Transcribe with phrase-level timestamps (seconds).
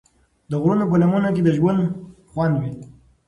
[0.49, 1.81] د غرونو په لمنو کې د ژوند
[2.29, 2.73] خوند وي.